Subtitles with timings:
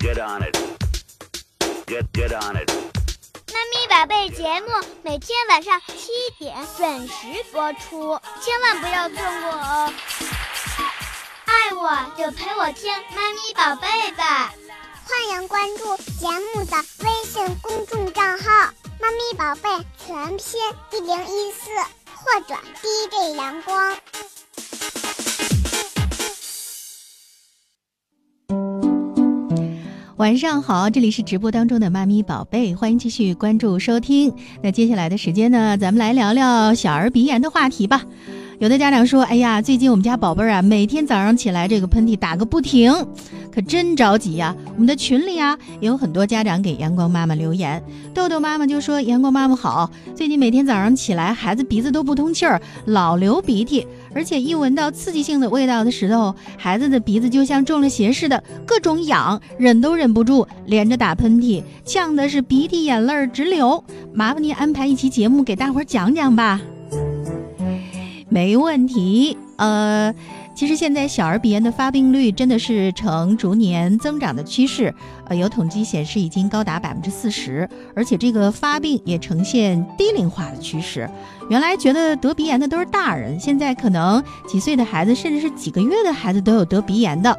[0.00, 0.56] Get on it.
[1.86, 2.70] Get get on it.
[3.52, 4.68] 妈咪宝贝节目
[5.02, 9.92] 每天晚上七点准时播出，千万不要错过哦！
[11.44, 14.54] 爱我就陪我听妈咪宝贝吧，
[15.04, 20.60] 欢迎关注节目的微信公众账号“妈咪宝贝全拼
[20.92, 21.68] 一零一四”
[22.16, 23.98] 或者 DJ 阳光。
[30.20, 34.30] 晚上好，这里是直播当中的妈咪宝贝，欢迎继续关注收听。
[34.62, 38.02] 那接下来的时间呢，咱们来聊聊小儿鼻炎的话题吧。
[38.60, 42.92] 有的家长说：“哎呀，最近我们家宝贝儿啊，每天早上起来这个喷嚏打个不停，
[43.50, 47.82] 可真着急呀。”我们的群里啊，也有很多家长给阳光妈妈留言。
[48.12, 63.82] 豆豆妈妈就说：“阳光妈妈好，最近每天早上起来，孩子鼻子都不通气儿，老流鼻涕，而且一闻到刺激性的味道的时候，孩子的鼻子就像中了邪似的，各种痒，忍都忍不住，连着打喷嚏，呛的是鼻涕眼泪直流。
[64.12, 66.60] 麻烦您安排一期节目给大伙儿讲讲吧。”
[68.30, 70.14] 没问题，呃，
[70.54, 74.94] 其实现在小儿鼻炎的发病率真的是呈逐年增长的趋势，
[75.26, 81.10] 呃，有统计显示已经高达百分之四十，而且这个发病也呈现低龄化的趋势。
[81.48, 87.36] 原来觉得得鼻炎的都是大人，现在可能几岁的孩子，甚至是几个月的孩子都有得鼻炎的。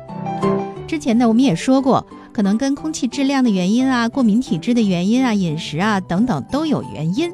[0.85, 7.31] 之前呢，我们也说过，可能跟空气质量的原因啊、过敏体质的原因啊、饮食啊等等都有原因。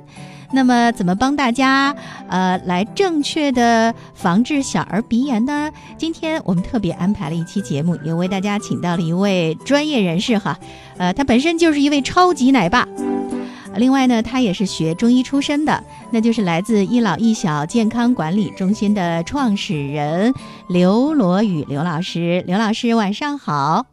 [0.51, 1.95] 那么，怎么帮大家
[2.29, 5.71] 呃来正确的防治小儿鼻炎呢？
[5.97, 10.57] 今天我们特别安排了一期节目，也为大家请到了一位专业人士哈，
[10.97, 12.87] 呃，他本身就是一位超级奶爸，
[13.75, 20.33] 另外呢，他也是学中医出身的，那就是来自一老一小健康管理中心的创始人
[20.69, 22.43] 刘罗宇刘老师。
[22.47, 23.85] 刘老师，晚上好。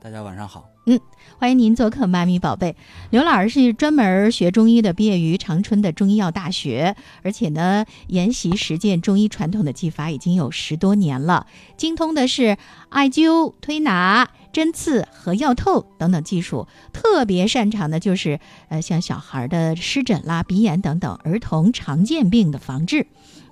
[0.00, 0.64] 大家晚上好。
[0.86, 1.00] 嗯，
[1.38, 2.76] 欢迎您做客妈咪宝贝。
[3.10, 11.46] 刘老师是专门学中医的，毕业于长春的中医药大学，而且呢，研习实践中医传统的技法已经有十多年了，
[11.76, 12.56] 精通的是
[12.88, 18.40] 艾灸、推拿、针刺和药透等等技术，特别擅长的就是
[18.70, 23.06] 呃，像小孩的湿疹啦、鼻炎等等儿童常见病的防治。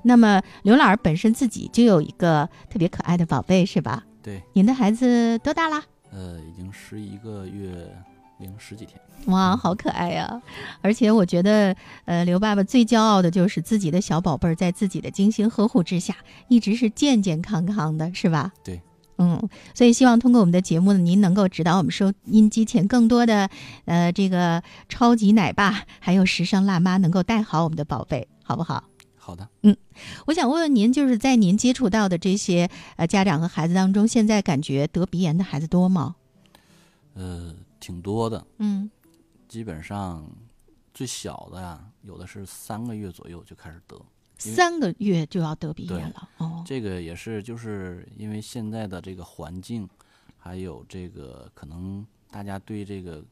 [0.05, 4.05] 那么，刘老师本身自己就有一个特别可爱的宝贝，是吧？
[4.23, 5.83] 对，您的孩子多大啦？
[6.15, 7.93] 呃，已经十一个月
[8.39, 10.41] 零十几天，哇，好可爱呀！
[10.81, 16.15] 而且我觉得，呃，刘爸爸最骄傲的就是自己的小宝贝儿在自己的精心呵护之下，
[16.47, 18.53] 一直是健健康康的，是吧？
[18.63, 18.81] 对，
[19.19, 23.51] 嗯，所以希望通过我们的节目呢，您能够指导我们收音机前更多的，
[23.87, 28.85] 呃，这个超级奶爸还有时尚辣妈，能够带好我们的宝贝，好不好？
[29.25, 29.75] 好的，嗯，
[30.27, 36.17] 我想问问您，就是在您接触到的这些呃家长和孩子当中，现在感觉得鼻炎的孩子多吗？
[37.15, 38.91] 呃，挺多的，嗯，
[39.49, 40.31] 基本上
[40.93, 43.99] 最小的呀，有的是三个月左右就开始得，
[44.37, 49.89] 三个月就要得鼻炎了，哦，这个也是就是因为现在的这个环境，
[50.37, 53.25] 还有这个可能大家对这个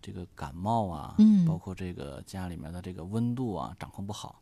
[0.00, 4.39] 这个感冒啊，嗯，包括这个家里面的这个温度啊掌控不好。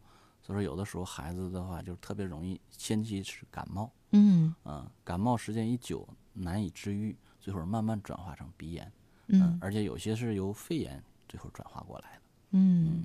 [0.48, 8.90] 所以说，有的时候孩子的话，就是特别容易先期是感冒，嗯，啊，感冒时间一久难以治愈，最后慢慢转化成鼻炎，
[9.26, 12.22] 嗯，而且有些是由肺炎最后转化过来的，
[12.52, 13.04] 嗯，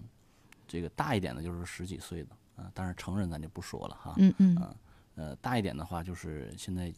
[0.65, 4.75] 这个大一点的就是十几岁的，啊，当然成人咱就不说了哈，嗯嗯，啊，
[5.15, 6.93] 呃，大一点的话就是现在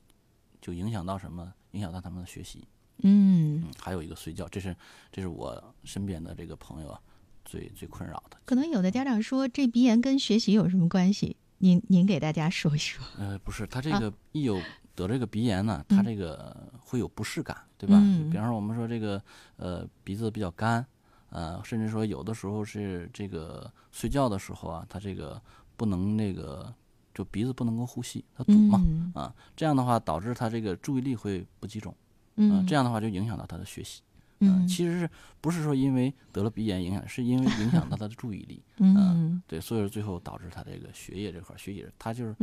[0.61, 1.51] 就影响到什么？
[1.72, 2.67] 影响到他们的学习，
[3.00, 4.78] 嗯，还有一个睡觉，这是
[5.11, 7.01] 这是我身边的这个朋友啊。
[7.45, 11.38] 最最困扰的，可能有的家长说这鼻炎跟学习有什么关系？
[11.59, 13.06] 您您给大家说一说。
[13.17, 14.59] 呃，不是，他这个一有
[14.94, 17.97] 得这个鼻炎呢，他这个会有不适感，对吧？
[18.29, 19.22] 比方说我们说这个
[19.57, 20.85] 呃鼻子比较干，
[21.29, 25.41] 呃，甚至说有的时候是这个睡觉的时候啊，他这个
[25.78, 26.73] 不能那个
[27.13, 28.81] 就鼻子不能够呼吸，它堵嘛，
[29.13, 31.96] 啊，这样的话导致他这个注意力会不集中，
[32.35, 34.02] 嗯，这样的话就影响到他的学习。
[34.47, 35.09] 嗯，其实是
[35.41, 38.61] 不是说因为得了鼻炎影响，是因为影响到他的注意力。
[38.79, 42.35] 嗯，对，所以说最后导致他这个学业这块学习，他就是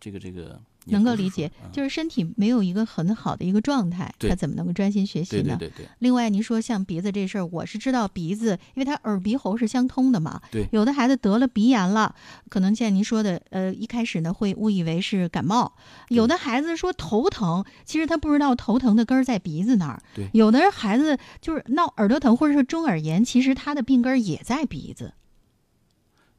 [0.00, 5.56] 这个这个能够理解，就是身体没有一个很好的一个状态，他怎么能够专心学习呢？
[5.58, 5.88] 对对对对。
[5.98, 10.40] 另外，您说像鼻子这事儿，我是知道鼻子，因为他耳鼻喉是相通的嘛。
[10.50, 10.68] 对。
[10.70, 12.14] 有的孩子得了鼻炎了，
[12.48, 15.72] 可能像您说的，呃，一开始呢会误以为是感冒；
[16.08, 20.00] 有的孩子说头疼，其实他不知道头疼的根儿在鼻子那儿。
[20.14, 20.28] 对。
[20.32, 25.14] 有的孩子就是闹耳朵疼或者是中耳炎，其实他的病根儿也在鼻子。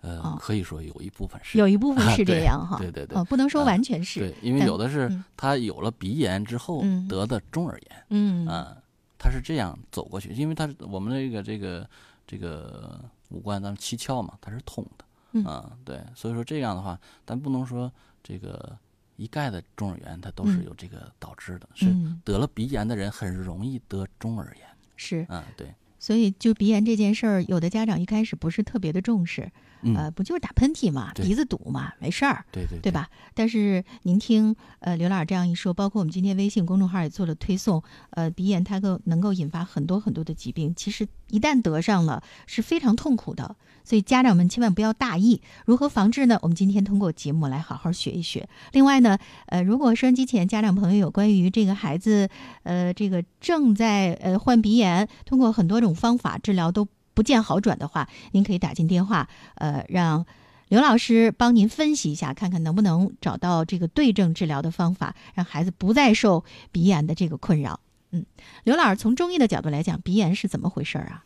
[0.07, 8.47] 呃，可以说有一部分是，有一部分是这样哈，对对对，哦，不能说完全是，对，因为有的是他有了鼻炎之后得的中耳炎，嗯。
[8.47, 8.77] 啊，
[9.19, 11.89] 他是这样走过去，因为他我们这个这个
[12.25, 12.99] 这个
[13.29, 17.91] 五官咱们七窍嘛，它是通的，啊，对，所以说这样的话，咱不能说
[18.23, 18.77] 这个
[19.15, 21.93] 一概的中耳炎它都是有这个导致的，是
[22.23, 25.73] 得了鼻炎的人很容易得中耳炎，是，嗯，对。
[25.99, 29.51] 所以，就鼻炎这件事儿，有的家长一开始不是特别的重视，
[29.95, 32.91] 呃，不就是打喷嚏嘛，鼻子堵嘛，没事儿，对对，对。
[32.91, 33.09] 吧？
[33.33, 43.55] 但是您听，呃，刘老师这样一说，包括我们今天微信公众号也做了推送，呃，鼻炎它够能够引发很多很多的疾病，其实一旦得上了是非常痛苦的。
[43.83, 46.37] 所以家长们千万不要大意，如何防治呢？
[46.41, 48.45] 我们今天通过节目来好好学一学。
[48.73, 52.27] 另外呢，呃，如果收音机前家长朋友有关于这个孩子，
[52.63, 60.25] 呃，这个正在呃患鼻炎，通过很多种方法治疗都不见好转的话，您可以打进电话，呃，让
[60.67, 66.43] 刘老师帮您分析一下，看看能不能找到这个对症治疗的方法，让孩子不再受
[66.73, 67.79] 鼻炎的这个困扰。
[68.17, 68.25] 嗯，
[68.63, 71.23] 刘老师从中医的角度来讲，鼻炎是怎么回事啊？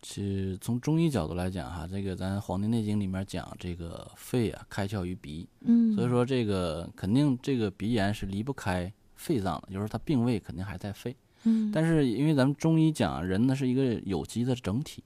[0.00, 15.02] 其实从中医角度来讲，哈，这个咱《黄帝内经》里面讲，这个肺啊开窍于鼻，嗯，所以说这个肯定这个鼻炎是离不开肺脏的，就是它病位肯定还在肺，嗯，但是因为咱们中医讲人呢是一个有机的整体，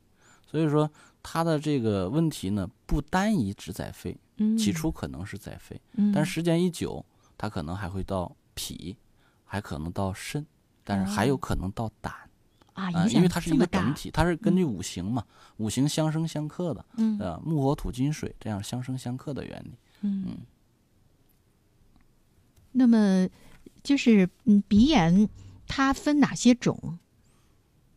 [0.47, 0.89] 所以说
[1.23, 7.03] 它的这个问题呢不单一只在肺，嗯，起初可能是在肺，嗯，但时间一久，
[7.39, 8.95] 它可能还会到脾，
[9.47, 10.47] 还可能到肾，
[10.85, 12.13] 但是还有可能到胆。
[12.75, 15.23] 啊，因为它是一个整体，它是根据五行嘛，
[15.59, 20.39] 五行相生相克的，嗯，呃，木火土金水这样相生相克的原理，嗯。
[22.73, 23.29] 那么，
[23.83, 25.29] 就是嗯，鼻炎
[25.67, 26.99] 它分哪些种？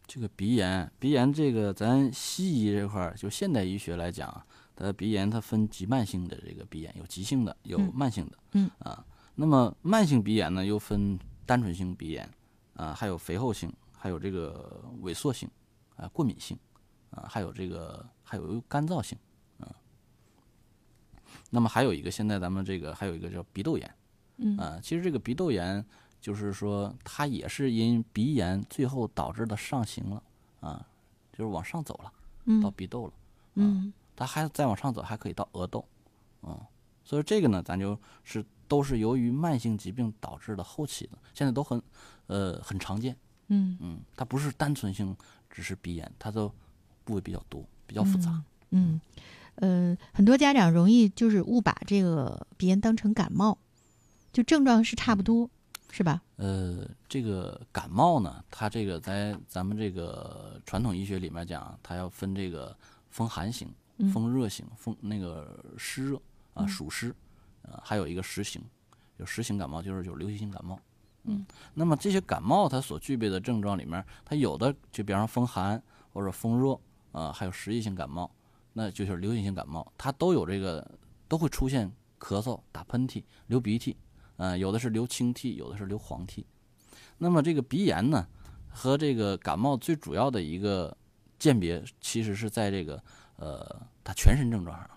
[0.06, 4.46] 这个鼻炎，鼻炎这个咱西医这块儿，就现代医学来讲，
[4.76, 8.70] 它鼻炎它分急慢性的这个鼻炎，有急性的，有慢性的，嗯。
[8.80, 9.06] 啊，
[9.36, 12.30] 那么慢性鼻炎呢，又分单纯性鼻炎，
[12.75, 13.74] 啊，还有肥厚性。
[13.98, 15.50] 还有这个萎缩性，
[15.95, 16.56] 啊，过敏性，
[17.10, 19.18] 啊，还有这个还有干燥性，
[19.57, 19.66] 啊，
[21.50, 23.95] 那么还有一个，现在咱们这个还有一个叫鼻窦炎，
[24.38, 25.83] 嗯，啊，其实这个鼻窦炎
[26.22, 30.22] 就是说它也是因鼻炎最后导致的上行了，
[30.60, 30.88] 啊，
[31.33, 32.13] 就是往上走了，
[32.44, 33.13] 嗯，到鼻窦了，
[33.56, 35.83] 嗯，它还再往上走，还可以到额窦，
[36.44, 36.60] 嗯，
[37.04, 41.81] 所以这个呢，咱就是都是由于慢性疾病导致的后期的，现在都很
[42.27, 43.15] 呃很常见。
[43.47, 45.15] 嗯嗯，它不是单纯性
[45.50, 46.50] 只是鼻炎，它的
[47.03, 48.44] 部位比较多，比较复杂。
[48.71, 49.00] 嗯，
[49.56, 53.57] 呃，很多家长容易就是误把这个鼻炎当成感冒，
[54.33, 55.50] 就症状是差不多，
[55.91, 56.23] 是吧？
[56.38, 62.75] 呃，这个感冒呢，它这个在咱们这个传统医学里面讲，它要分这个
[63.12, 63.71] 风寒型、
[64.12, 66.19] 风热型、风那个湿热
[66.56, 67.15] 啊，暑湿，
[67.67, 68.63] 呃，还有一个实型，
[69.17, 70.79] 有实型感冒就是有流行性感冒。
[71.23, 75.81] 嗯，那么这些感冒它所具备的症状里面，它有的就比方说风寒
[76.13, 76.79] 或者风热
[77.12, 78.29] 啊，还有实疫性感冒，
[78.73, 80.88] 那就是流行性感冒，它都有这个
[81.27, 83.97] 都会出现咳嗽、打喷嚏、流鼻涕，
[84.38, 86.45] 啊，有的是流清涕，有的是流黄涕。
[87.17, 88.27] 那么这个鼻炎呢，
[88.69, 90.95] 和这个感冒最主要的一个
[91.39, 93.01] 鉴别，其实是在这个
[93.38, 94.89] 呃，它全身症状上。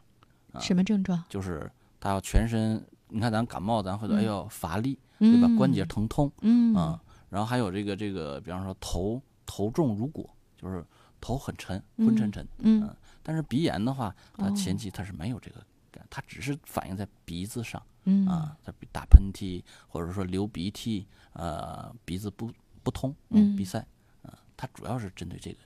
[0.61, 1.23] 什么症状？
[1.29, 1.71] 就是
[2.01, 4.99] 它要全身，你看咱感冒，咱会说哎呦乏力。
[5.21, 5.49] 对吧？
[5.59, 10.87] 关节疼痛，嗯啊，然后还有这个这个，比方说头头重如裹，就是
[11.21, 12.89] 头很沉，昏沉沉，嗯。
[13.21, 22.49] 但是鼻炎的话，它前期它是没有这个感，它只是反映在鼻子上，嗯啊，它打喷嚏或者说流鼻涕，呃，鼻子不
[22.85, 23.85] 不通，嗯，鼻塞，
[24.23, 25.59] 啊，它主要是针对这个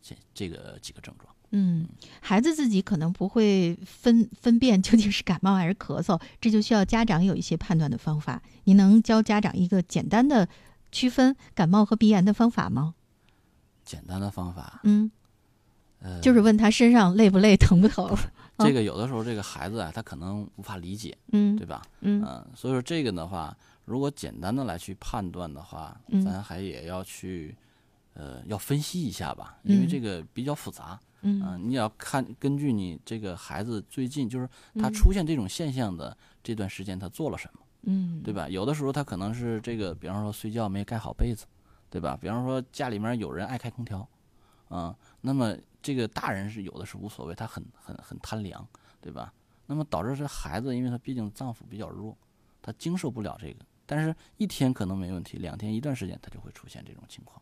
[0.00, 1.34] 这这个几个症状。
[1.52, 1.86] 嗯，
[2.20, 8.40] 孩子自己可能不会分分辨究竟是感冒还是咳嗽，这就需要家长有一些判断的方法。
[8.64, 10.48] 您能教家长一个简单的
[10.92, 12.94] 区分感冒和鼻炎的方法吗？
[13.84, 15.10] 简单的方法，嗯，
[15.98, 18.16] 呃，就是问他身上累不累、疼不疼。
[18.58, 21.82] 这个有的时候这个孩子啊，他可能无法理解，嗯，对吧？
[22.02, 22.20] 嗯，
[22.54, 27.56] 所以说这个的话，如果简单的来去判断的话，咱还也要去
[28.14, 31.00] 呃要分析一下吧，因为这个比较复杂。
[31.02, 31.09] 嗯，
[31.58, 38.48] 你要看根据你这个孩子最近就是他出现这种现象的这段时间，他做了什么，嗯，对吧？
[38.48, 41.46] 有的时候他可能是这个，比方说睡觉没盖好被子，
[41.88, 42.18] 对吧？
[42.20, 44.08] 比方说家里面有人爱开空调，
[44.68, 48.66] 啊，那么这个大人是有的是无所谓，他很很很贪凉，
[49.00, 49.32] 对吧？
[49.66, 52.16] 那么导致这孩子，因为他毕竟脏腑比较弱，
[52.60, 57.40] 他经受不了这个，但是一天可能没问题，两天一段时间他就会出现这种情况。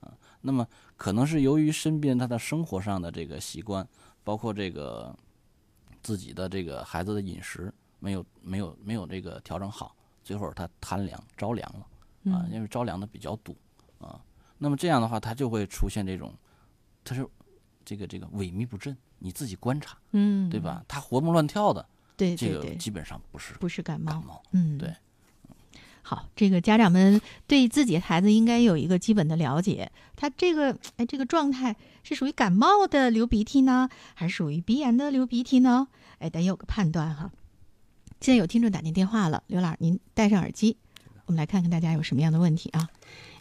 [0.00, 3.86] 啊，那么可能是由于身边他的生活上的这个习惯，
[4.24, 5.14] 包括这个
[6.02, 13.56] 自己的这个孩子的饮食没有没有没有这个调整好，最后他贪凉着凉了啊，因为着凉的比较堵
[13.98, 14.20] 啊。
[14.58, 16.34] 那么这样的话，他就会出现这种，
[17.04, 17.26] 他是
[17.84, 18.96] 这个这个萎靡不振。
[19.20, 20.84] 你自己观察，嗯，对吧？
[20.86, 21.84] 他活蹦乱跳的，
[22.16, 24.94] 对，这个基本上不是不是感冒，感冒，嗯，对。
[26.08, 29.92] 好，这个家长们对自己孩子应该有一个基本的了解。
[30.16, 35.88] 他这个哎，这个状态是属于感冒的流鼻涕呢，还是属于鼻炎的流鼻涕呢？
[36.18, 37.30] 哎，得有个判断哈。
[38.22, 40.78] 现在有听众打进电话了，刘老师，您戴上耳机，
[41.26, 42.88] 我们来看看大家有什么样的问题啊。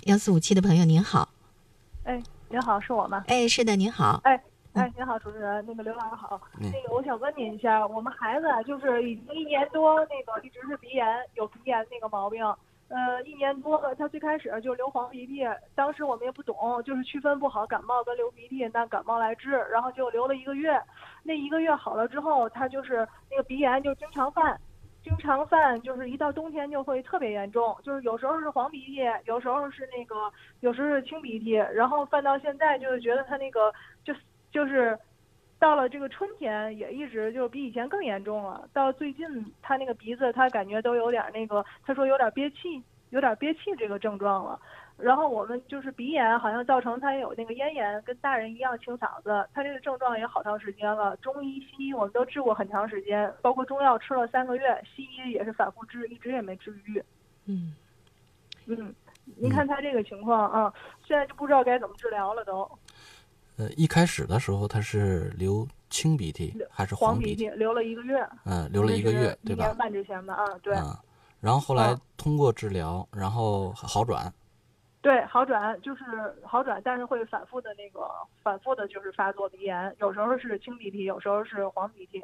[0.04, 1.30] 幺四五七的朋友您好，
[2.04, 3.24] 哎，您好，是我吗？
[3.28, 4.20] 哎，是的，您好。
[4.26, 4.44] 哎
[4.78, 6.40] 哎，您好，主持人，那个刘老师好。
[6.60, 11.04] 那个，我想问您一下，我们孩子就是已经一年多，那个一直是鼻炎，
[11.34, 12.46] 有鼻炎那个毛病。
[12.90, 15.44] 呃，一年多了，他最开始就流黄鼻涕，
[15.74, 20.80] 当时我们也不懂，就是区分不好感冒跟流鼻涕，那感冒来治，然后就流了一个月。
[21.24, 22.98] 那一个月好了之后，他就是
[23.32, 24.62] 那个鼻炎就经常犯，
[25.04, 34.14] 经常犯，就是一到冬天就会特别严重，就是有时候是黄鼻涕，有时候是那个，有时候是清鼻涕，然后犯到现在就是觉得他那个就。
[34.52, 34.98] 就是
[35.60, 38.68] 到了这个春天，也一直就比以前更严重了。
[38.74, 39.26] 到最近，
[39.62, 44.60] 他那个鼻子，他感觉都有点那个，他说有点憋气，有点憋气这个症状了。
[44.98, 49.48] 然后我们就是鼻炎，好像造成他有那个咽炎，跟大人一样清嗓子。
[49.54, 57.00] 他这个症状也好长时间了，中医西医我们都治过很长时间，包括中药吃了三个月，西医也是反复治，一直也没治愈。
[57.46, 57.76] 嗯
[58.66, 58.94] 嗯，
[59.38, 60.74] 您看他这个情况啊，
[61.06, 62.68] 现在就不知道该怎么治疗了都。
[63.58, 67.50] 呃，一开始的时候他是流清鼻涕还是黄鼻涕？
[67.50, 68.24] 流了一个月。
[68.46, 69.66] 嗯，流了一个月，对吧？
[69.66, 70.76] 一年半之前吧，啊，对。
[70.76, 71.04] 啊，
[71.40, 74.32] 然后后来通过治疗，然后好转。
[75.02, 76.04] 对，好转就是
[76.44, 78.08] 好转，但是会反复的那个
[78.44, 82.24] 反复的，就是发作鼻炎，有时候是清鼻涕，有时候是黄鼻涕。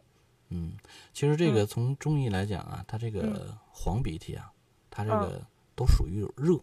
[0.50, 0.74] 嗯，
[1.14, 4.52] 其实这个从中医来讲啊，它这个黄鼻涕啊，
[4.92, 5.42] 它这个
[5.76, 6.54] 都属于有热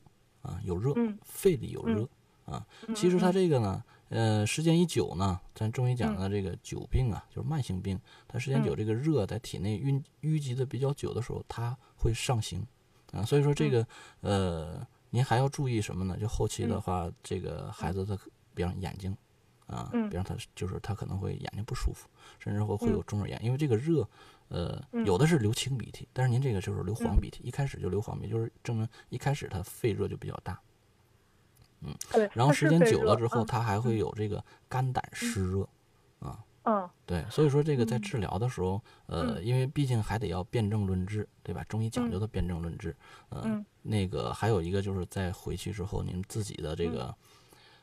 [0.43, 2.07] 啊，有热，肺里有热
[2.45, 2.65] 啊。
[2.95, 3.83] 其实它这个呢。
[4.11, 12.67] 呃，时间一久呢，咱中医讲的这个久病啊，就是慢性病，它时间久，这个热在体内淤淤积的比较久的时候，它会上行，
[13.13, 13.87] 啊，所以说这个
[14.21, 16.17] 呃，您还要注意什么呢？
[16.19, 18.19] 就后期的话，这个孩子他，
[18.53, 19.17] 比方眼睛，
[19.67, 22.09] 啊，比方他就是他可能会眼睛不舒服，
[22.41, 24.09] 甚至会会有中耳炎，因为这个热，
[24.49, 30.61] 呃，有的是流清鼻涕，但是您这个就是流黄鼻涕，一开始就流黄鼻，就是证明一开始他肺热就比较大。
[31.83, 35.69] 嗯，对，然后时间久了之后，他还会有这个肝胆湿热，
[36.21, 41.65] 啊，嗯，对，所以说这个在治疗的时候，呃，因为毕竟还得要辨证论治，对吧？
[41.65, 42.95] 中医讲究的辨证论治，
[43.31, 47.15] 嗯，那个还有一个就是在回去之后，您自己的这个，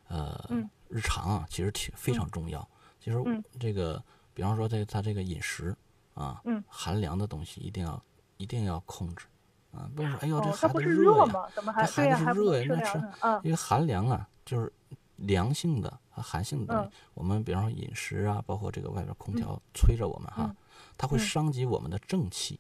[0.10, 0.48] 呃，
[0.90, 2.68] 日常啊，其实挺非常重要。
[3.00, 3.18] 其实
[3.60, 5.76] 这个，比方说这他这个饮食
[6.14, 8.04] 啊，寒凉的东西一定要
[8.38, 9.26] 一定要控制。
[9.72, 12.98] 啊，不是说，哎呦，这孩子热呀，这孩子是热呀，那吃，
[13.44, 14.72] 因为寒凉啊，就是
[15.18, 16.92] 凉性的和寒性的东西。
[17.14, 20.56] 我们比方说饮食啊，包括这个外边空调吹着我们哈，
[20.98, 22.60] 它会伤及我们的正气。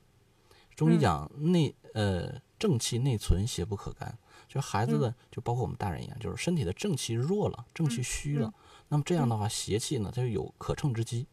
[0.76, 4.18] 中医讲内呃正气内存，邪不可干。
[4.48, 8.54] 就孩子的，就包括我们大人一样，就是身体的正气弱了，正气虚了，
[8.88, 11.28] 那么这样的话，邪气呢，它就有可乘之机。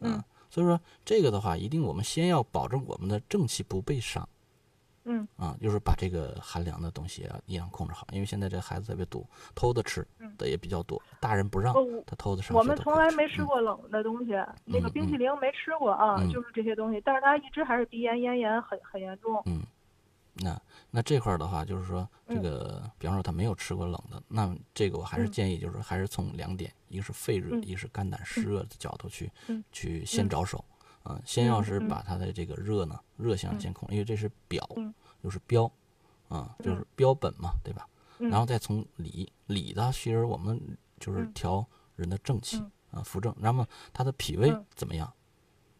[0.00, 4.28] 嗯，所以说这个的话，一定我们先要保证我们的正气不被伤。
[5.04, 5.26] 嗯。
[5.36, 11.74] 啊，就是把这个寒凉的东西啊，一样控制好，因为现在这孩子特别多，偷的吃的也比较多，大人不让
[12.06, 12.52] 他偷的吃。
[12.52, 14.32] 我们从来没吃过冷的东西，
[14.64, 19.42] 那个冰淇淋没吃过啊，就是这些东西，但是他一直还是鼻炎、咽炎很很严重。
[19.46, 19.62] 嗯，
[20.34, 29.30] 那那这块的话，就是说这个，比方说他没有吃过冷的，那这个我还是建议，就是还是从两点，一个是肺热，一个是肝胆湿热的角度去
[29.72, 30.64] 去先着手。
[31.02, 34.68] 啊，先要是把他的这个热呢，热象先控，因为这是表，
[35.22, 35.70] 又是标，
[36.28, 37.86] 啊，就是标本嘛，对吧？
[38.18, 40.60] 然后再从里里的，其实我们
[40.98, 41.66] 就是调
[41.96, 43.34] 人的正气啊，扶正。
[43.38, 45.10] 那么他的脾胃怎么样？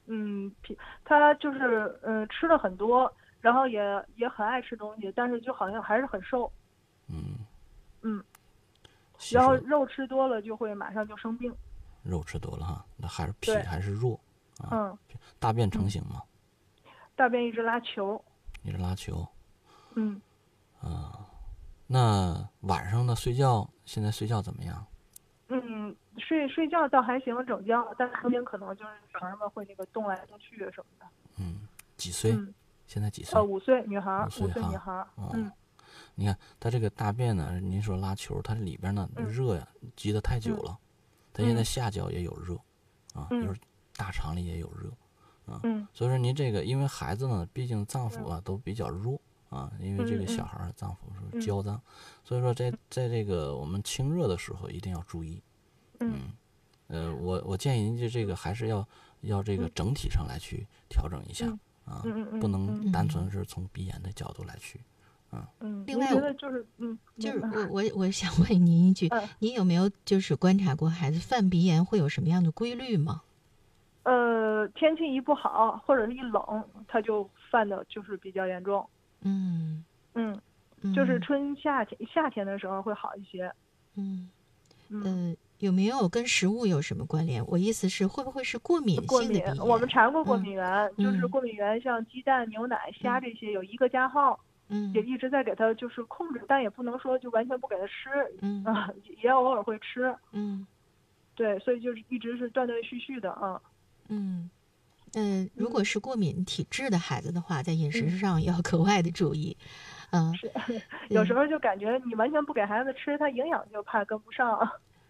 [0.06, 3.12] 嗯，脾他就是嗯吃了很多，
[3.42, 3.78] 然后也
[4.16, 6.50] 也很爱吃东西，但是就好像还是很瘦。
[7.08, 7.40] 嗯
[8.00, 8.24] 嗯，
[9.32, 11.54] 然后肉吃多了就会马上就生病。
[12.02, 14.18] 肉吃多了哈，那还是脾还是弱。
[14.70, 14.98] 嗯，
[15.38, 16.22] 大便成型吗？
[17.16, 18.22] 大便一直拉球，
[18.62, 19.26] 一直拉球。
[19.94, 20.20] 嗯，
[20.80, 21.26] 啊，
[21.86, 23.14] 那晚上呢？
[23.14, 24.86] 睡觉现在睡觉怎么样？
[25.48, 31.06] 嗯，睡睡觉倒还行，整觉，但是中间可能就是小孩们会那个动来动去什么的。
[31.38, 31.60] 嗯，
[31.96, 32.38] 几岁？
[32.86, 33.38] 现在几岁？
[33.38, 35.06] 呃，五岁，女孩，五岁女孩。
[35.34, 35.50] 嗯，
[36.14, 40.78] 你看他这个大便呢，您说拉球，它里边呢热呀，积得太久了，
[41.32, 42.54] 他现在下焦也有热，
[43.14, 43.60] 啊，就是。
[44.00, 44.88] 大肠里也有热，
[45.52, 45.60] 啊。
[45.64, 50.96] 嗯所以说您这个，因为孩子呢，毕竟脏腑啊都比较弱啊，因为这个小孩儿脏腑
[51.32, 51.78] 嗯是焦脏，
[52.24, 55.42] 所以说在在这个我们清热的时候一定要注意。
[55.98, 56.32] 嗯
[56.86, 58.88] 呃，我我建议您就这个还是要
[59.20, 61.58] 要这个嗯整体上来去调整一下嗯
[61.92, 62.02] 啊，
[62.40, 64.80] 不能嗯单纯是从鼻炎的角度来去。
[65.60, 73.22] 嗯，另外我您觉得就是嗯，就是嗯我我我想问您一句嗯，您有没有就是观察过孩子犯鼻炎会有什么样的规律吗？
[74.02, 78.88] 呃，天气一不好或者是一冷，它就犯的就是比较严重。
[79.22, 80.40] 嗯，嗯，
[80.82, 83.52] 嗯就是春夏天夏天的时候会好一些。
[83.96, 84.30] 嗯
[84.88, 87.44] 嗯，呃，有没有跟食物有什么关联？
[87.46, 98.08] 我意思是会不会是过敏过敏我们查过过嗯敏源，就是嗯过敏源，像鸡蛋、牛奶、虾这些有一个加号，嗯也一直在给它就是控制，但也不能说就完全不给它吃
[98.40, 98.88] 嗯啊，
[99.22, 100.12] 也偶尔会吃。
[100.32, 100.66] 嗯
[101.36, 103.60] 对，所以就是一直是断断续续的啊。
[104.10, 104.50] 嗯。
[105.14, 109.56] 嗯，如果是过敏体质的孩子的话，在饮食嗯上要格外的注意。
[110.12, 110.48] 嗯，是，
[111.08, 114.56] 有时候就感觉你完全不给孩子吃，他营养就怕跟不上。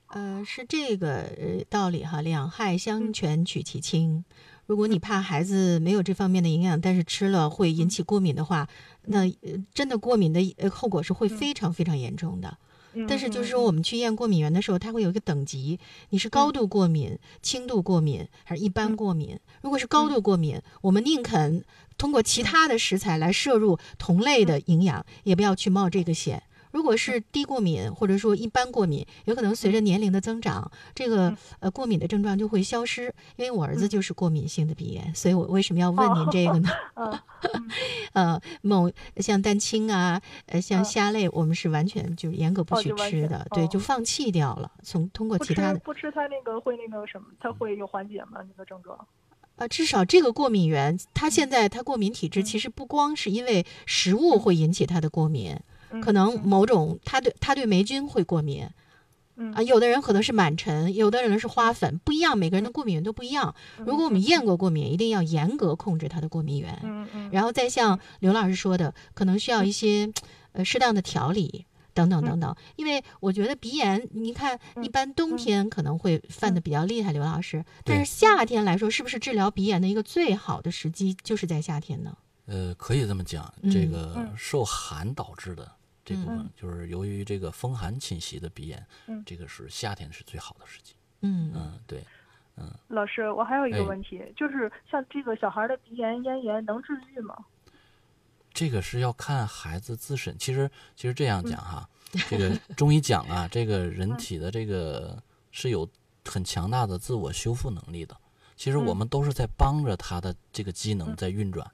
[0.07, 4.25] 呃，是这个呃道理哈，两害相嗯权取其轻。
[4.65, 8.69] 如果你怕孩子没有这方面的营养，但是吃了会引起过敏的话，
[9.05, 12.57] 那呃真的过敏的呃后果是会非常非常严重的。
[13.09, 15.79] 但是就是说，我们去验过敏源的时候，它会有一个等级，
[16.11, 19.39] 你是高度过敏、轻度过敏还是一般过敏？
[19.63, 21.65] 如果是高度过敏，我们宁肯
[21.97, 26.43] 通过其他的食材来摄入同类的营养，也不要去冒这个险。
[26.71, 33.13] 如果是低过敏或者说一般过敏，有可能随着年龄的增长，这个呃过敏的症状就会消失。
[33.37, 36.69] 因为我儿子就是过敏性的鼻炎，所以我为什么要问您这个呢？
[36.95, 37.19] 嗯
[38.13, 44.71] 呃，某像蛋清啊，呃，像嗯虾类，我们是完全就是严格不许吃的，对，哦就放弃掉了。
[44.83, 48.41] 从通过其他的，吃不吃，它那个会那个什么，它会有缓解吗？
[48.47, 49.07] 那个症状？
[49.57, 55.63] 呃，至少这个过敏源，他现在他过敏体质，嗯其实不光是因为食物会引起他的过敏，嗯
[56.03, 58.69] 可能某种他对他对霉菌会过敏。
[59.37, 63.55] 嗯啊，有的人可能是螨尘，有的人是花粉，不一样，每个人的过敏源都不一样。
[63.79, 66.79] 如果我们验过过敏，一定要严格控制它的过敏源。
[66.83, 70.13] 嗯嗯，然后再像刘老师说的，可能需要一些
[70.53, 71.65] 呃适当的调理
[71.95, 72.55] 等等等等。
[72.77, 82.15] 因为我觉得鼻炎，你看嗯一般冬天可能会犯的比较厉害，刘老师，但是夏天来说，是不是治疗鼻炎的一个最好的时机就是在夏天呢？
[82.45, 85.73] 呃，可以这么讲，嗯这个嗯受寒导致的
[86.05, 90.95] 这部分嗯，就是由于这个风寒侵袭的鼻炎嗯，这个是夏天是最好的时机。
[91.23, 92.03] 嗯嗯，对，
[92.89, 97.37] 老师，我还有一哎个问题，就是像这个小孩的鼻炎、咽炎能治愈吗？
[98.53, 100.37] 这个是要看孩子自身。
[100.39, 101.89] 其实，其实这样讲哈，
[102.29, 105.89] 这个中医讲啊，这个人体的这个是有
[106.25, 108.17] 很强大的自我修复能力的。
[108.57, 111.71] 其实我们都是在帮着他的这个机能在运转。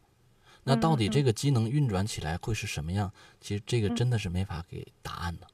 [0.68, 3.09] 那到底这个机能运转起来会是什么样？
[3.40, 5.46] 其实这个真的是没法给答案的。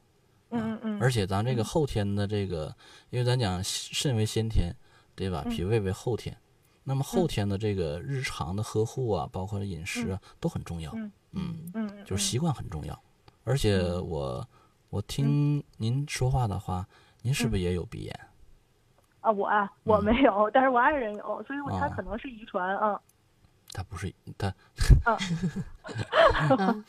[0.49, 2.75] 嗯嗯而且咱这个后天的这个，
[3.11, 4.75] 因为咱讲肾为先天，
[5.15, 5.45] 对吧？
[5.51, 6.35] 脾胃为后天，
[6.83, 10.91] 那么后天的这个日常的呵护啊，包括饮食啊，都很重要。
[11.33, 12.99] 嗯嗯，就是习惯很重要。
[13.45, 14.49] 而且我
[14.89, 16.87] 我听您说话的话，
[17.21, 18.21] 您是不是也有鼻炎？
[19.21, 22.99] 啊，我啊，我没有，但是我爱人有，所以我他哦可能是遗传啊。
[23.73, 24.55] 他不是他，
[26.59, 26.85] 嗯。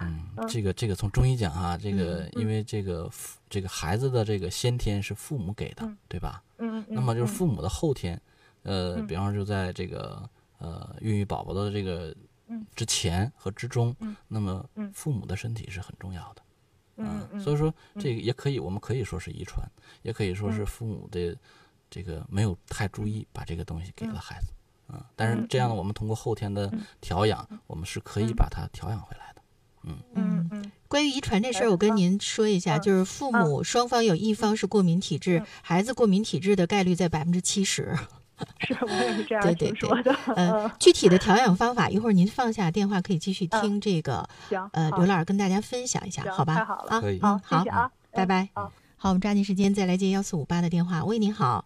[0.00, 6.42] 嗯，这个这个从中医讲啊，这个嗯因为这个父这个孩子的这个先天是父母给的嗯，对吧？
[6.58, 7.34] 嗯嗯，那么就是嗯。
[7.34, 8.20] 父母的后天，
[8.62, 9.06] 呃，嗯。
[9.06, 12.12] 比方说就在这个呃孕育宝宝的这个
[12.48, 12.66] 嗯。
[12.74, 14.90] 之前和之中嗯，那么嗯。
[14.92, 16.42] 父母的身体是很重要的。
[16.96, 19.64] 嗯嗯，所以说这个也可以，我们可以说是遗传，
[20.02, 21.36] 也可以说是父母的
[21.88, 24.52] 这个没有太注意把这个东西给了孩子，
[24.92, 29.42] 嗯，但是这样呢，我们通过后天的调养，我们是可以把它调养回来的。
[29.84, 37.96] 嗯嗯关于遗传这事儿，我跟您说一下，嗯就是父母双方有一方是过敏体质，孩子过敏体质的概率在百分之七十。
[38.66, 40.12] 是我也是这样对对对听说的。
[40.34, 46.56] 呃，具体的调养方法，一会儿您放下电话可以继续听这个，行，呃，刘老师跟大家分享一下，好吧？
[46.56, 48.48] 太好了啊，可以嗯，好谢谢，啊，拜拜。
[48.54, 48.72] 好。
[48.96, 51.04] 好，我们抓紧时间再来接幺四五八的电话。
[51.04, 51.64] 喂，您好，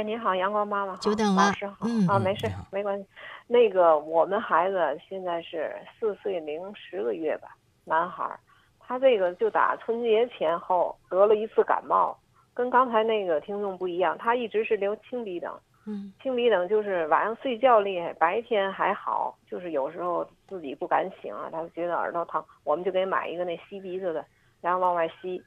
[0.00, 1.48] 哎，您好，阳光妈妈好，久等了。
[1.48, 2.08] 老师好，嗯。
[2.08, 3.06] 啊，嗯没事，没关系。
[3.46, 7.48] 那个我们孩子现在是四岁零十个月吧，
[7.84, 8.40] 男孩儿，
[8.78, 12.18] 他这个就打春节前后得了一次感冒，
[12.54, 15.54] 跟刚才那个听众不一样，他一直是流清鼻等，
[15.86, 16.10] 嗯。
[16.22, 24.24] 清鼻等就是晚上睡觉厉害，白天还好，就是有时候自己不敢醒啊，他就觉得耳朵疼，我们就给买一个那吸鼻子的，
[24.62, 25.44] 然后往外吸。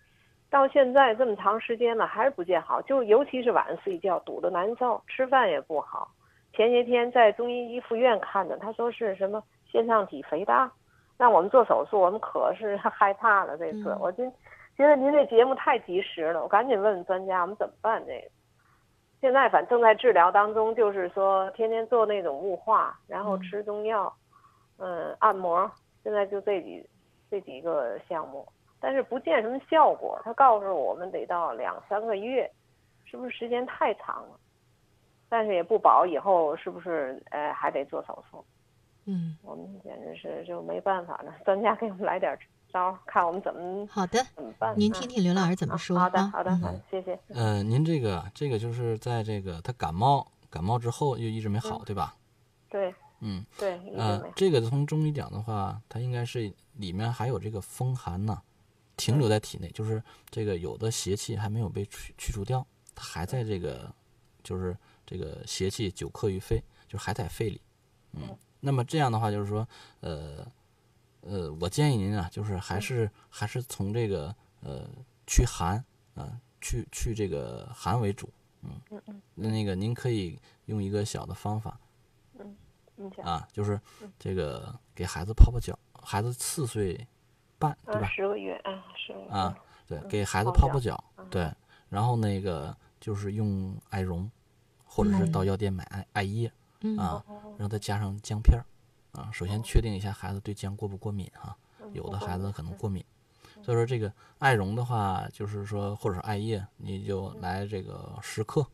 [0.53, 6.07] 到现在这么长时间了，还是不见好，就尤其是晚上睡觉堵得难受，吃饭也不好，
[6.53, 10.71] 前些天在中医一附院看的，他说是什么腺上体肥大，
[11.17, 13.57] 让我们做手术，我们可是 害怕了。
[13.57, 14.31] 这次、嗯我真
[14.77, 18.29] 觉得您这节目太及时了，我赶紧问问专家，我们怎么办这个？
[19.19, 24.13] 现在反正正在治疗当中，就是说天天做那种雾化，然后嗯吃中药，
[24.77, 25.71] 嗯，按摩，
[26.03, 26.87] 现在就这几
[27.31, 28.47] 这几个项目，
[28.83, 30.19] 但是不见什么效果。
[30.25, 32.51] 他告诉我们得到两三个月，
[33.05, 34.37] 是不是时间太长了？
[35.29, 38.43] 但是也不保以后是不是呃还得做手术。
[39.05, 42.37] 嗯，我们简直是就没办法了，专家给我们来点
[42.73, 44.73] 招儿，看我们怎么好的，怎么办。
[44.77, 47.17] 您嗯听听刘老师怎么啊说啊好的好的，谢谢。
[47.29, 52.15] 呃，您这个这个就是在这个他感冒感冒之后又一直没好，对吧？
[52.69, 54.21] 对嗯，对，一直呃，。
[54.35, 58.41] 这个从中医讲的话，它应该是里面还有这个风寒呐，
[58.95, 63.93] 停留在体内，就是这个有的邪气还没有被去去除掉，它还在这个，
[64.43, 67.61] 就是这个邪气久克于肺，就还在肺里。
[68.13, 69.67] 嗯，那么这样的话，就是说，
[70.01, 70.45] 呃，
[71.21, 74.87] 呃，我建议您啊，就是还是还是从这个呃
[75.25, 75.83] 驱寒
[76.15, 78.29] 啊、去去这个寒为主。
[78.61, 81.77] 嗯嗯嗯那那个您可以用一个小的方法，
[83.21, 87.05] 啊，就是嗯这个给孩子泡泡脚，孩子四岁
[87.63, 88.07] 半，对啊，吧？
[88.07, 91.49] 十个月，啊，十个月啊，对，嗯给孩子泡泡泡脚，对，
[91.87, 94.29] 然后那个就是用艾绒，
[94.83, 97.23] 或者是到药店买艾艾叶嗯啊，
[97.57, 98.65] 让他加上姜片儿
[99.17, 99.29] 啊。
[99.31, 101.55] 首先确定一下孩子对姜过不过敏哈，
[101.93, 103.01] 有的孩子可能过敏，
[103.63, 108.67] 所以说这个艾绒的话，就是说或者是艾叶，你就来这个十克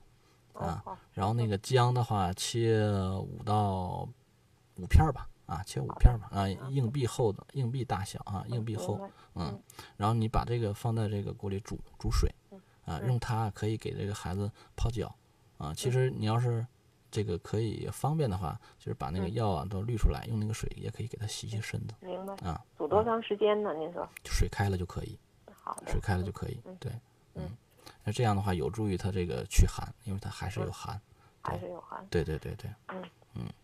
[0.54, 2.84] 啊，然后那个姜的话切
[3.20, 4.10] 五到
[4.78, 9.60] 五片儿吧，啊，切五片儿吧，啊，硬币厚的，硬币大小啊，硬币厚，嗯，
[9.98, 12.32] 然后你把这个放在这个锅里煮煮水，
[12.86, 15.14] 啊，用它可以给这个孩子泡脚，
[15.58, 16.66] 啊，其实你要是
[17.10, 22.36] 这个可以方便的话，就是把那个药啊都滤出来，用那个水也可以给他洗洗身子，明白。
[22.48, 23.74] 啊，煮多长时间呢？
[23.74, 25.18] 您说就水开了就可以，
[25.52, 26.00] 好的水。
[26.00, 26.92] 开了就可以，对，
[27.34, 27.58] 嗯嗯，
[28.04, 31.02] 那这样的话有助于他这个驱寒，因为他还是有寒，
[31.42, 32.06] 还是有寒。
[32.12, 32.70] 对对对对，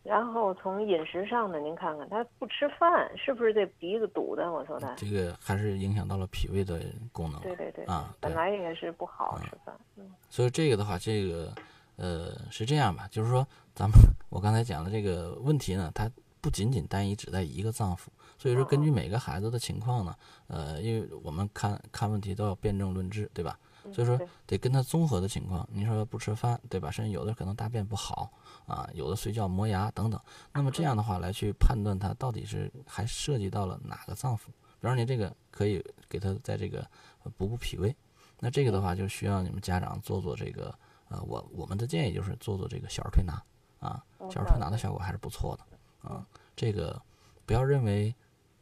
[0.04, 4.52] 然后从饮食上呢，您看看他不吃饭，是不是这鼻子堵的？
[4.52, 6.80] 我说他，这个还是影响到了脾胃的
[7.12, 9.76] 功能，对对对，啊本来也是不好吃饭。
[9.96, 10.10] 嗯。
[10.30, 11.54] 所以这个的话，这个
[11.98, 13.98] 呃是这样吧，就是说咱们
[14.30, 20.16] 我刚才讲的这个问题呢，它不仅仅单一只在一个脏腑，所以说根据每个孩子的情况呢，
[20.48, 23.58] 呃，因为我们看看问题都要辩证论治，对吧？
[23.94, 26.90] 所以说得跟他综合的情况，你说不吃饭，对吧？
[26.92, 28.32] 甚至有的可能大便不好
[28.66, 30.20] 啊，有的睡觉磨牙等等。
[30.54, 34.48] 那么这样的话来去判断他到底是还涉及到了哪个脏腑。
[34.80, 36.80] 比方你这个可以给他在这个
[37.24, 37.96] 呃补补脾胃，
[38.40, 40.74] 那这个的话就需要你们家长做做这个
[41.10, 43.42] 呃，我我们的建议就是做做这个小儿推拿
[43.80, 46.26] 啊，小儿推拿的效果还是不错的啊。
[46.56, 47.02] 这个
[47.46, 48.14] 不要认为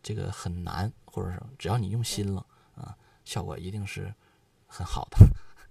[0.02, 4.14] 这个很难，或者是只要你用心了啊，效果一定是
[4.74, 5.18] 很好的。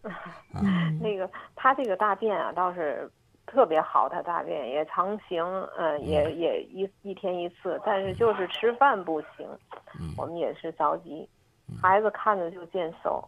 [0.54, 0.98] 嗯。
[1.00, 3.10] 那个他这个大便啊，倒是
[3.46, 5.44] 特别好，他大便也常行，
[5.76, 6.38] 呃，也嗯。
[6.38, 9.46] 也一一天一次，但是就是吃饭不行，
[9.98, 10.14] 嗯。
[10.16, 11.28] 我们也是着急，
[11.80, 13.22] 孩子看着就见瘦。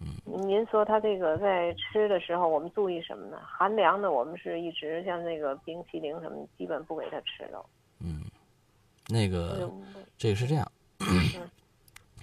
[0.00, 0.06] 嗯。
[0.24, 3.38] 您说他这个在吃的时候，我们注意什么呢？
[3.44, 7.64] 寒凉的，我们是一直像那个冰淇淋什么，基本不给他吃了。
[8.00, 8.22] 嗯，
[9.08, 10.66] 那个嗯这个是这样，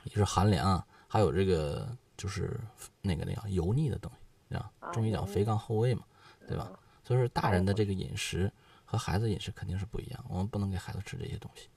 [0.04, 1.88] 一是寒凉啊，还有这个
[2.20, 2.60] 就是
[3.02, 4.12] 那个那样油腻的东
[4.50, 6.02] 西，啊，中医讲肥甘厚味嘛，
[6.46, 6.70] 对吧？
[7.02, 8.52] 所以说大人的这个饮食
[8.84, 11.70] 和孩子饮食肯定是不一样，我们不能给孩子吃这些东西。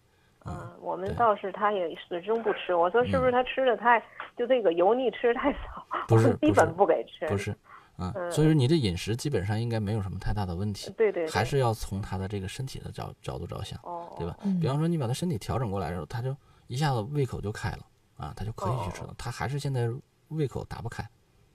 [0.44, 2.74] 嗯，我们倒是他也始终不吃。
[2.74, 4.02] 我说是不是他吃的太，
[4.37, 5.87] 就这个油腻吃的太少？
[6.09, 7.28] 不是 基本不给吃。
[7.28, 7.52] 不是，
[7.98, 14.37] 嗯，嗯所以说你这饮食基本上应该没有什么太大的问题，对对对还是要从他的这个身体的角角度着想，哦，对吧？
[14.42, 19.14] 嗯比方说你把他身体调整过来的时候，他就一下子胃口就开了啊，他就可以去吃了。
[19.16, 19.88] 他还是现在
[20.37, 21.07] 胃口打不开，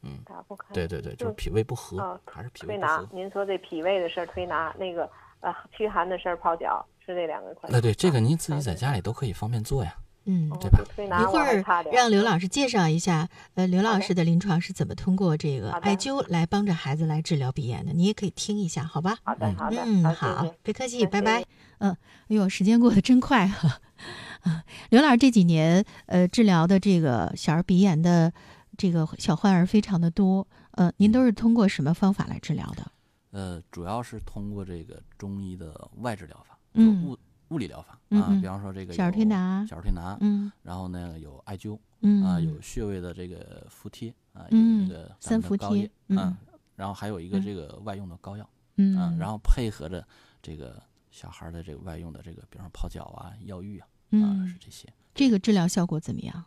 [0.01, 0.73] 嗯，打不开。
[0.73, 3.17] 对对对，就是脾胃不和啊，还是脾推拿胃不和，。
[3.17, 5.09] 您说这脾胃的事儿，推拿那个
[5.41, 7.69] 呃驱寒的事儿，泡脚是这两个快。
[7.71, 9.95] 那对这个您自己啊在家里都可以方便做呀。
[10.29, 11.63] 嗯，哦对吧推拿我一会儿
[11.93, 19.15] 让刘老师介绍一下，呃，刘老师的临床是怎么通过这个艾灸来帮着孩子来治疗鼻炎的，你也可以听一下，好吧？
[19.23, 21.45] 好的好的，嗯，好，别客气，拜拜。
[21.77, 21.91] 嗯，
[22.27, 23.79] 哎呦，时间过得真快哈、
[24.43, 24.65] 啊！
[24.89, 28.33] 刘老师这几年呃治疗的这个小儿鼻炎的
[28.77, 32.91] 这个小患儿非常的多，呃，您都是通过什么方法来治疗的？
[33.31, 37.17] 呃，主要是通过这个中医的外治疗法，嗯物
[37.49, 46.37] 物理疗法啊比方说这个小儿推拿小儿推拿，嗯然后呢有艾灸嗯啊，有穴位的这个敷贴啊，有嗯那个三伏贴嗯啊，
[46.75, 50.05] 然后还有一个嗯这个外用的膏药嗯啊，然后配合着
[50.41, 54.87] 这个小孩的这个外用的这个，比方说泡脚啊、药浴啊，啊嗯是，这些。
[55.15, 56.43] 这个治疗效果怎么样？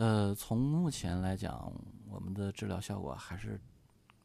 [0.00, 1.70] 呃，从目前来讲，
[2.08, 3.60] 我们的治疗效果还是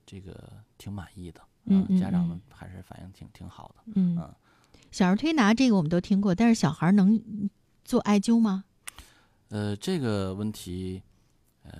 [0.05, 3.83] 这个挺满意的，嗯嗯家长嗯们还是反应挺挺好的。
[3.87, 4.33] 嗯嗯，
[4.89, 7.21] 小儿推拿这个我们都听过，但是小孩能
[7.83, 8.63] 做艾灸吗？
[9.49, 11.03] 呃，这个问题，
[11.63, 11.71] 呃，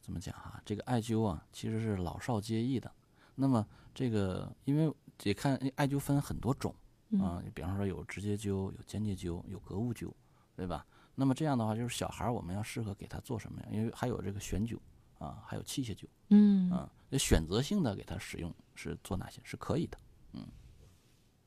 [0.00, 0.62] 怎么讲哈？
[0.64, 2.88] 这个艾灸啊，其实是老少皆宜的。
[3.34, 6.72] 那么这个，因为得看哎艾灸分很多种
[7.08, 10.08] 嗯啊，比方说有直接灸、有间接灸、有格物灸，
[10.54, 10.86] 对吧？
[11.20, 13.68] 那么这样的话，就是小孩儿我们要适合给他做什么呀？
[13.72, 14.80] 因为还有这个选酒
[15.18, 19.98] 啊，还有器械酒嗯啊，选择性的给他使用是做哪些是可以的。
[20.34, 20.46] 嗯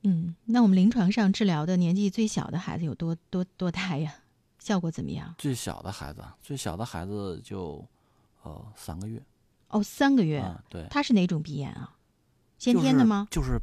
[0.04, 4.14] 嗯，那我们临床上治疗的年纪最小的孩子有多多多大呀？
[4.60, 5.34] 效果怎么样？
[5.38, 7.88] 最小的孩子啊，最小的孩子就
[8.44, 9.24] 呃三个月
[9.70, 10.40] 哦，三个月。
[10.40, 11.96] 啊，对，他是哪种鼻炎啊？
[12.58, 13.26] 先天的吗？
[13.32, 13.58] 就是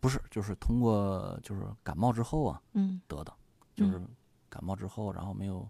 [0.00, 3.32] 不是就是通过就是感冒之后啊嗯得的，
[3.76, 4.00] 就是
[4.50, 5.66] 感冒之后，然后没有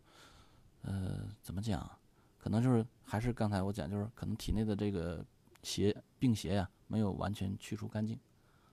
[0.83, 1.97] 呃怎么讲啊，
[2.39, 5.25] 可能就是还是刚才我讲，就是可能体内的这个
[5.63, 8.19] 邪病邪呀、没有完全去除干净，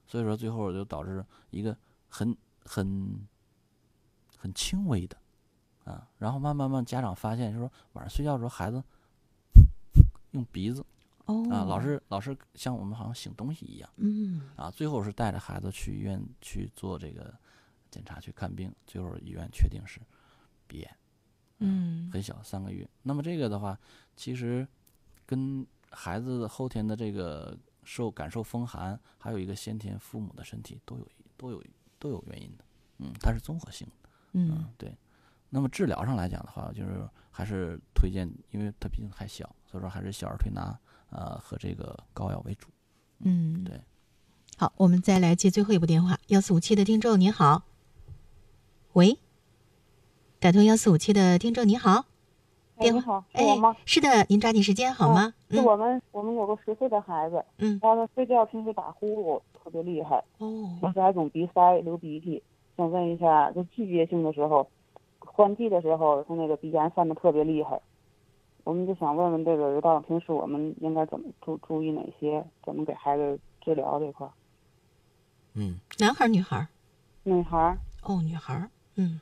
[0.08, 3.28] 所以说最后就导致一个很很
[4.38, 5.18] 很轻微的
[5.84, 8.82] 啊，然后慢慢慢家长发现，就是说晚上睡觉的时候孩子
[10.32, 10.86] 用鼻子
[11.26, 13.90] 哦啊，老是老是像我们好像擤东西一样。
[13.98, 17.34] 嗯啊，最后是带着孩子去医院去做这个
[17.90, 20.00] 检查去看病，最后医院确定是
[20.68, 20.98] 鼻炎，
[21.60, 22.88] 嗯很小，三个月。
[23.04, 23.80] 那么这个的话，
[24.16, 24.68] 其实
[25.26, 31.64] 跟孩子后天的这个受感受风寒，还有一个先天父母的身体都有都有
[32.00, 32.66] 都有原因的，
[33.00, 34.96] 嗯，它是综合性的，嗯对。
[35.50, 40.78] 那么治疗上来讲的话，就是还是推荐，因为他毕竟还小，所以说还是小儿推拿，
[41.10, 42.68] 呃，和这个膏药为主。
[43.20, 43.80] 嗯，对。
[44.58, 47.64] 好，我们再来接最后一部电话，幺四五七的听众您好，
[48.94, 49.20] 喂，
[50.40, 52.06] 打通幺四五七的听众你好，
[52.80, 55.34] 电话哎你好，是哎我吗？，是的，您抓紧时间好吗？
[55.50, 62.42] 嗯是我们我们有个十岁的孩子，嗯然后他睡觉平时打呼噜特别厉害，哦平时还总鼻塞流鼻涕。
[62.76, 64.70] 想问一下，就季节性的时候，
[65.20, 67.80] 换季的时候，他那个鼻炎犯的特别厉害。
[68.64, 74.34] 我们就想问问这个刘道，平时我们应该怎么注注意哪些，怎么给孩子治疗这块儿？
[75.54, 76.68] 嗯，男孩儿女孩儿？
[77.24, 79.20] 女孩儿哦，女孩儿，嗯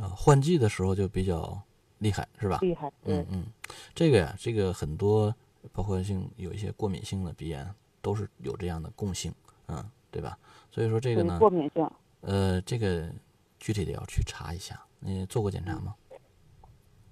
[0.00, 1.60] 啊，换季的时候就比较
[1.98, 2.58] 厉害，是吧？
[2.60, 3.46] 厉害，嗯，嗯，
[3.94, 5.34] 这个呀，这个很多
[5.72, 7.68] 包括性有一些过敏性的鼻炎
[8.00, 9.34] 都是有这样的共性，
[9.66, 10.38] 嗯，对吧？
[10.70, 11.90] 所以说这个呢，过敏性。
[12.20, 13.10] 呃，这个
[13.58, 14.80] 具体的要去查一下。
[15.00, 15.94] 你做过检查吗？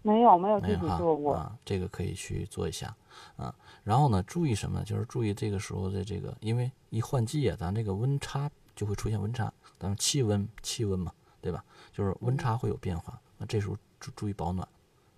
[0.03, 2.95] 没有没有具没有哈体做过，啊，这个可以去做一下
[3.37, 3.55] 啊。
[3.83, 4.85] 然后呢，注意什么呢？
[4.85, 11.65] 就是注意这个时候的这个，因为一换季啊，咱这个温差就会出现温差，咱们气温气温嘛，对吧？
[11.93, 14.67] 就是温差会有变化，那这时候注注意保暖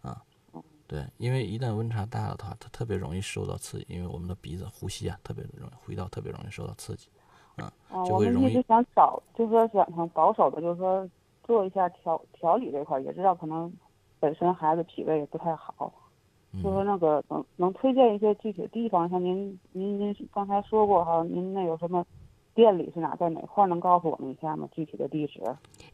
[0.02, 0.22] 啊。
[0.86, 7.08] 对，因为一旦温差大了的话，它特别容易受到刺激，因为我们的鼻子呼吸啊，特别容易呼吸道特别容易受到刺激。
[7.56, 7.72] 啊，
[8.06, 11.08] 就会容易我们一直想找，就是说想想保守的，就是说
[11.44, 13.70] 做一下调调理这块儿，也知道可能
[14.18, 15.92] 本身孩子脾胃也不太好，
[16.52, 22.04] 嗯就说那个能能推荐一些具体的地方，像您您您刚才说过哈，您那有什么
[22.54, 24.68] 店里是哪在哪块儿，能告诉我们一下吗？
[24.72, 25.40] 具体的地址？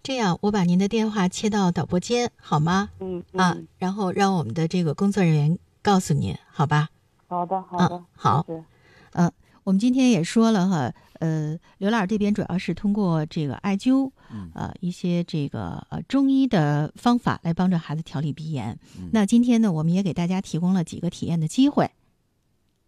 [0.02, 2.90] 这样我把您的电话切到导播间好吗？
[3.00, 6.88] 嗯啊嗯，，然后让我们的这个工作人员告诉您，好吧？
[7.28, 9.32] 好的好的，嗯好谢谢
[9.64, 18.78] 我们今天也说了哈，呃，刘老师这边主要是通过这个艾灸，嗯呃，一些这个呃中医的方法来帮助孩子调理鼻炎。
[18.96, 21.90] 嗯那今天呢，我们也给大家提供了几个体验的机会。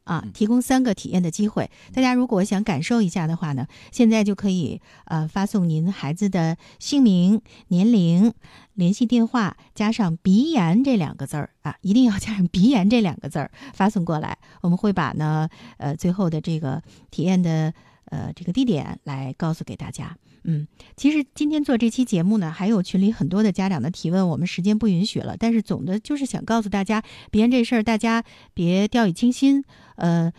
[0.08, 8.32] 啊嗯，提供三个体验的机会，大家如果想感受一下的话呢，现在就可以呃发送您孩子的姓名、年龄、
[8.72, 17.74] 联系电话，加上鼻炎这两个字儿啊，一定要加上鼻炎这两个字儿发送过来，我们会把呢呃最后的这个体验的
[18.06, 20.16] 呃这个地点来告诉给大家。
[20.50, 29.62] 嗯，其实今天做这期节目呢，还有群里很多的家长的提问，我们时间不允许了，但是总的就是想告诉大家，鼻炎这事儿大家别掉以轻心。
[29.96, 30.32] 呃，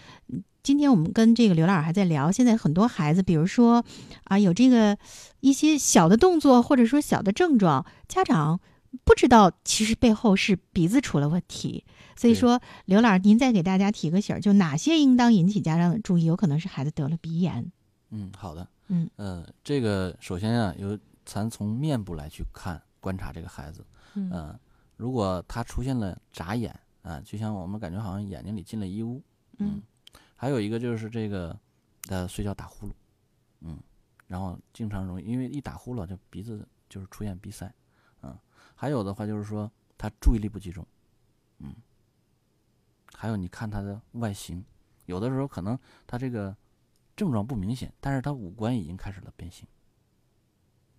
[0.64, 3.86] 今天我们跟这个刘老师还在聊，现在很多孩子，比如说
[4.24, 4.98] 啊有这个
[5.42, 8.60] 一些小的动作或者说小的症状，家长
[9.04, 11.86] 不知道其实背后是鼻子出了问题。
[12.16, 17.72] 所以说，刘老师您再给大家提个醒儿，就哪些应当引起家长的注意，有可能是孩子得了鼻炎。
[18.10, 18.68] 嗯，好的。
[18.90, 23.84] 嗯呃，这个首先啊，由咱从面部来去看观察这个孩子。
[24.16, 24.60] 嗯呃，
[24.98, 29.24] 如果他出现了眨眼啊、就像我们感觉好像眼睛里进了异物。
[29.58, 29.82] 嗯
[30.36, 31.58] 还有一个就是这个，
[32.08, 32.92] 呃，睡觉打呼噜。
[33.62, 33.78] 嗯，
[34.28, 37.70] 然后经常容易因为一打呼噜就鼻子就是出现鼻塞，
[38.22, 38.38] 嗯，
[38.74, 40.86] 还有的话就是说他注意力不集中，
[41.58, 41.76] 嗯，
[43.14, 44.64] 还有你看他的外形，
[45.08, 46.56] 有的时候可能他这个
[47.20, 49.68] 症状不明显，但是他五官已经开始了变形，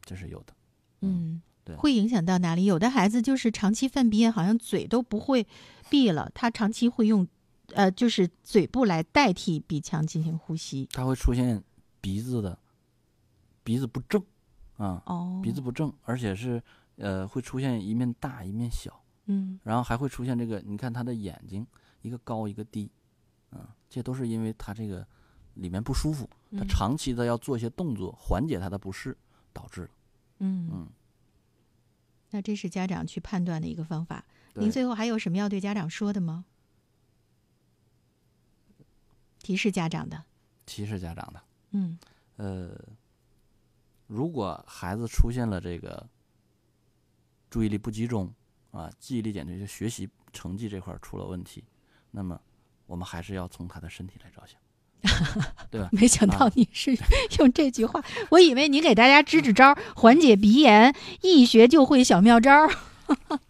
[0.03, 0.53] 这是有的。
[1.01, 2.67] 嗯，对会影响到哪里？
[2.67, 5.47] 有的孩子就是长期犯鼻炎，好像嘴都不会
[5.89, 7.27] 闭了，他长期会用，
[7.69, 10.87] 呃，就是嘴部来代替鼻腔进行呼吸。
[10.93, 11.65] 他会出现
[12.03, 12.59] 鼻子的
[13.65, 14.23] 鼻子不正，
[14.77, 16.63] 啊，哦，鼻子不正，而且是
[16.97, 21.67] 呃会出现一面大一面小，嗯然后还会出现这个，你看他的眼睛
[22.03, 22.91] 一个高一个低，
[23.53, 25.07] 嗯，这都是因为他这个
[25.55, 29.17] 里面不舒服，他嗯长期的要做一些动作缓解他的不适
[29.53, 29.83] 导致。
[29.83, 29.91] 的，
[30.39, 30.69] 嗯。
[30.73, 30.89] 嗯，
[32.31, 34.25] 那这是家长去判断的一个方法。
[34.55, 36.45] 您最后还有什么要对家长说的吗？
[39.39, 40.25] 提示家长的，
[40.67, 41.99] 提示家长的，嗯。
[42.37, 42.79] 呃，
[44.07, 46.09] 如果孩子出现了这个
[47.49, 48.33] 注意力不集中
[48.71, 51.65] 啊，记忆力减退，就学习成绩这块儿出了问题，
[52.11, 52.41] 那么
[52.87, 54.61] 我们还是要从他的身体来着想，
[55.71, 55.89] 对吧？
[55.93, 56.97] 没想到啊你是
[57.39, 62.69] 用这句话，我以为你给大家支支招儿，缓解鼻炎，一学就会小妙招儿。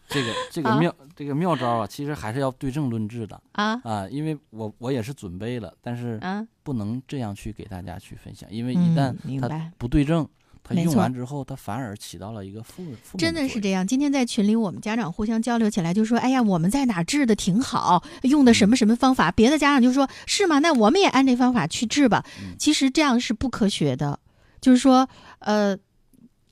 [0.08, 0.74] 这个 这啊。
[0.74, 3.80] 个妙、这个妙招啊，其实还是要对症论治的啊。
[3.84, 6.46] 啊，因为我我也是准备了，但是啊！
[6.62, 10.26] 不能这样去给大家去分享，因为一旦它不对症，
[10.74, 13.86] 它用完之后，它反而起到了一个负负真的是这样。
[13.86, 20.60] 今天在群里，我们家长互相交流起来，就说：“哎呀，我们在哪治的挺好，用的什么什么方法。”别的家长就说：“是吗？
[20.60, 22.24] 那我们也按这方法去治吧。
[22.40, 24.18] 嗯其实这样是不科学的，
[24.60, 25.08] 就是说，
[25.40, 25.76] 呃。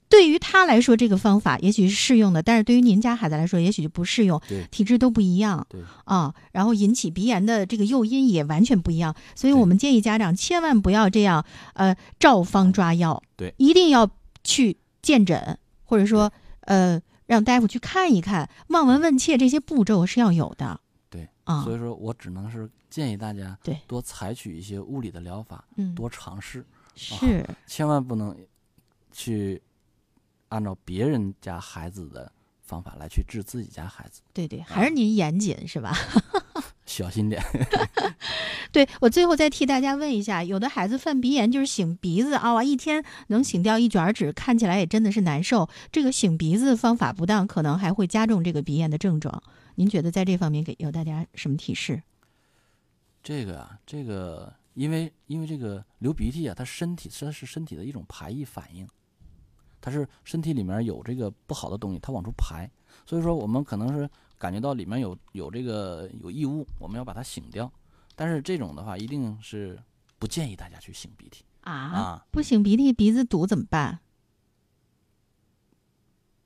[0.09, 4.41] 对于他来说，这个方法也许是适用的，但是对于您家孩子来说，也许就不适用。
[4.49, 11.45] 对体质都不一样对啊，然后引起鼻炎的这个诱因也完全不一样，所以我们建议家长千万不要这样，
[11.75, 13.23] 呃，照方抓药。
[13.37, 14.11] 对一定要
[14.43, 20.81] 去见诊，或者说呃让大夫去看一看，望闻问切这些步骤是要有的。
[21.11, 28.35] 对啊所以说我只能是建议大家对多采取一些物理的疗法，嗯，多尝试，是千万不能
[29.13, 29.61] 去
[30.49, 32.31] 按照别人家孩子的
[32.63, 35.93] 方法来去治自己家孩子，对对，还是您严谨是吧？
[36.85, 37.43] 小心点。
[38.73, 45.69] 对我最后再替大家问一下，有的孩子犯鼻炎就是擤鼻子啊，一天能擤掉一卷纸，看起来也真的是难受。
[45.91, 49.43] 这个擤鼻子方法不当，可能还会加重这个鼻炎的症状。
[49.77, 52.03] 您觉得在这方面给有大家什么提示？
[53.23, 58.87] 这个啊，这个因为因为这个流鼻涕啊，它身体它是身体的一种排异反应，
[59.81, 62.71] 它是身体里面有这个不好的东西，它往出排，
[63.07, 67.71] 所以说我们可能是感觉到里面有有这个有异物，我们要把它擤掉。
[68.15, 69.79] 但是这种的话，一定是
[70.19, 72.27] 不建议大家去擤鼻涕啊，啊。
[72.33, 74.01] 不擤鼻涕，鼻子堵怎么办？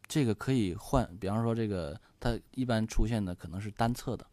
[0.06, 4.26] 这个可以换，比方说这个它一般出现的可能是单侧的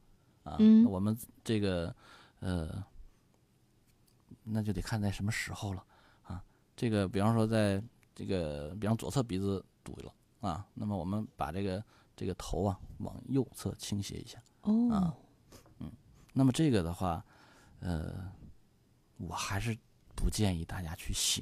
[0.44, 1.96] 啊，嗯我们这个
[2.42, 2.84] 呃，
[4.44, 5.82] 那就得看在什么时候了
[6.24, 6.44] 啊。
[6.76, 7.82] 这个比方说在
[8.20, 11.82] 这个，比方左侧鼻子堵了啊，那么我们把这个
[12.18, 15.16] 这个头啊往右侧倾斜一下，哦啊，
[16.34, 17.26] 那么这个的话，
[17.80, 18.30] 呃，
[19.16, 19.74] 我还是
[20.18, 21.42] 不建议大家去醒。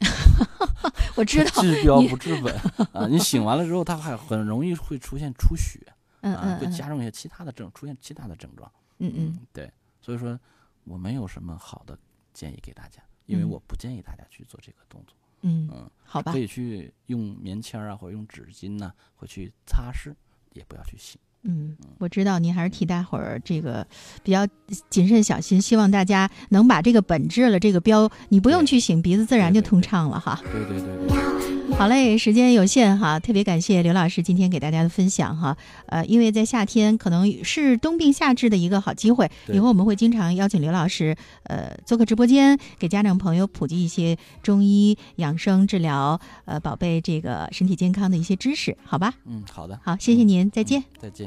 [1.16, 2.54] 我知道，治标不治本
[2.92, 3.06] 啊！
[3.08, 8.70] 你醒完了之后，它还很容易会出现出血啊，嗯嗯嗯会加重一些其他的症，出现其他的症状。
[8.98, 10.38] 嗯嗯，对，所以说
[10.84, 11.98] 我没有什么好的
[12.34, 15.16] 建议给大家，因为嗯我不建议大家去做这个动作。
[15.42, 20.12] 嗯嗯，好吧可，以去用棉签儿啊，或者用纸巾呐、会去擦拭，
[20.52, 21.18] 也不要去洗。
[21.42, 23.86] 嗯，我知道您还是替大伙儿这个
[24.24, 24.44] 比较
[24.90, 30.40] 谨慎小心，希望大家能把这个本质了，这个标你不用去擤鼻子，自然就通畅了哈。
[30.50, 31.37] 对对对对，
[31.76, 35.56] 好嘞，时间有限哈，特别感谢刘老师今天给大家的分享哈。
[35.86, 49.14] 呃，因为在夏天可能是冬病夏治的一个好机会，以后我们会经常邀请刘老师呃做客直播间，给家长朋友普及一些中医养生治疗呃宝贝这个身体健康的一些知识，好吧？
[49.24, 50.82] 嗯，好的，好，谢谢您，再见。
[51.00, 51.26] 再见。